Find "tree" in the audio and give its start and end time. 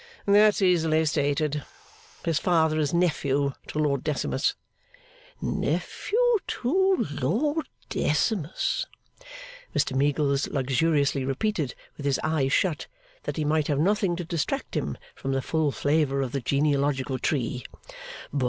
17.19-17.63